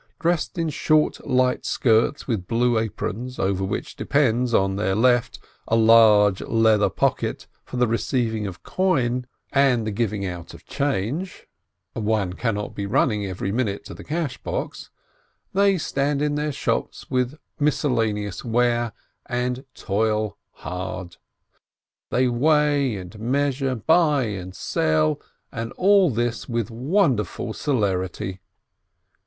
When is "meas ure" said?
23.19-23.75